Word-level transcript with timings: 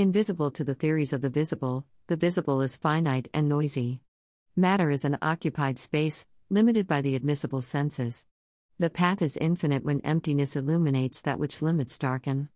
Invisible 0.00 0.50
to 0.52 0.64
the 0.64 0.74
theories 0.74 1.12
of 1.12 1.20
the 1.20 1.28
visible, 1.28 1.84
the 2.06 2.16
visible 2.16 2.62
is 2.62 2.74
finite 2.74 3.28
and 3.34 3.50
noisy. 3.50 4.00
Matter 4.56 4.90
is 4.90 5.04
an 5.04 5.18
occupied 5.20 5.78
space, 5.78 6.24
limited 6.48 6.86
by 6.86 7.02
the 7.02 7.14
admissible 7.14 7.60
senses. 7.60 8.24
The 8.78 8.88
path 8.88 9.20
is 9.20 9.36
infinite 9.36 9.84
when 9.84 10.00
emptiness 10.00 10.56
illuminates 10.56 11.20
that 11.20 11.38
which 11.38 11.60
limits 11.60 11.98
darken. 11.98 12.48